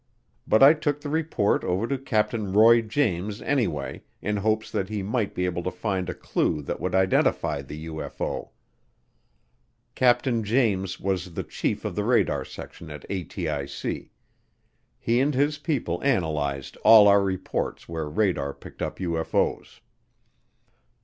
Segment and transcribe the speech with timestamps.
[0.47, 5.03] But I took the report over to Captain Roy James, anyway, in hopes that he
[5.03, 8.49] might be able to find a clue that would identify the UFO.
[9.93, 14.09] Captain James was the chief of the radar section at ATIC.
[14.97, 19.81] He and his people analyzed all our reports where radar picked up UFO's.